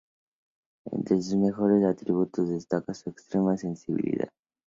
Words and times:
Entre 0.91 1.21
sus 1.21 1.35
mejores 1.35 1.83
atributos 1.85 2.49
destaca 2.49 2.91
su 2.95 3.11
extrema 3.11 3.55
sensibilidad. 3.55 4.29